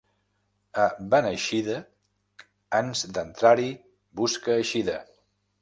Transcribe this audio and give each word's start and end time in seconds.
A 0.83 0.85
Beneixida, 1.11 1.75
ans 2.81 3.05
d'entrar-hi, 3.19 3.71
busca 4.23 4.57
eixida. 4.59 4.99